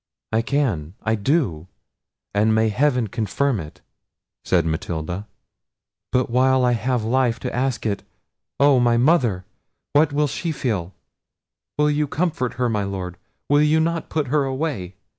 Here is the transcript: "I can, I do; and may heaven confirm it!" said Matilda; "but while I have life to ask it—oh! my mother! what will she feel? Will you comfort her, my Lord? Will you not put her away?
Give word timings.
"I 0.31 0.41
can, 0.41 0.95
I 1.03 1.13
do; 1.13 1.67
and 2.33 2.55
may 2.55 2.69
heaven 2.69 3.05
confirm 3.05 3.59
it!" 3.59 3.81
said 4.43 4.65
Matilda; 4.65 5.27
"but 6.11 6.27
while 6.31 6.65
I 6.65 6.71
have 6.71 7.03
life 7.03 7.39
to 7.41 7.55
ask 7.55 7.85
it—oh! 7.85 8.79
my 8.79 8.97
mother! 8.97 9.45
what 9.93 10.11
will 10.11 10.25
she 10.25 10.51
feel? 10.51 10.95
Will 11.77 11.91
you 11.91 12.07
comfort 12.07 12.55
her, 12.55 12.67
my 12.67 12.83
Lord? 12.83 13.15
Will 13.47 13.61
you 13.61 13.79
not 13.79 14.09
put 14.09 14.29
her 14.29 14.43
away? 14.43 14.95